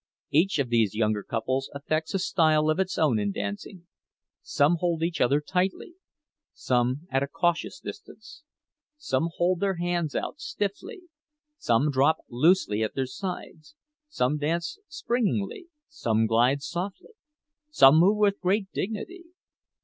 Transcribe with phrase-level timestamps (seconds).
[0.31, 3.85] Each of these younger couples affects a style of its own in dancing.
[4.41, 5.93] Some hold each other tightly,
[6.53, 8.41] some at a cautious distance.
[8.97, 11.01] Some hold their hands out stiffly,
[11.59, 13.75] some drop them loosely at their sides.
[14.09, 17.11] Some dance springily, some glide softly,
[17.69, 19.25] some move with grave dignity.